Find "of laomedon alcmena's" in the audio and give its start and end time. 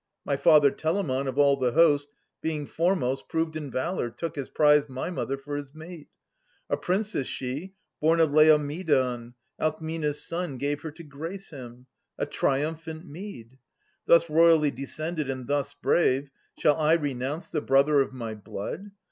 8.19-10.19